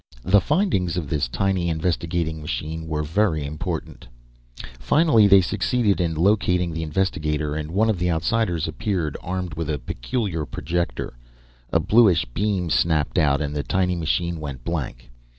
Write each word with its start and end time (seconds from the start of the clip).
The 0.23 0.41
findings 0.41 0.97
of 0.97 1.07
this 1.09 1.27
tiny 1.27 1.69
investigating 1.69 2.41
machine 2.41 2.87
were 2.87 3.03
very 3.03 3.45
important. 3.45 4.07
Finally 4.79 5.27
they 5.27 5.41
succeeded 5.41 6.01
in 6.01 6.15
locating 6.15 6.73
the 6.73 6.81
investigator, 6.81 7.53
and 7.53 7.69
one 7.69 7.87
of 7.87 7.99
the 7.99 8.09
Outsiders 8.09 8.67
appeared 8.67 9.15
armed 9.21 9.53
with 9.53 9.69
a 9.69 9.77
peculiar 9.77 10.43
projector. 10.47 11.13
A 11.71 11.79
bluish 11.79 12.25
beam 12.33 12.71
snapped 12.71 13.19
out, 13.19 13.41
and 13.41 13.55
the 13.55 13.61
tiny 13.61 13.95
machine 13.95 14.39
went 14.39 14.63
blank. 14.63 15.11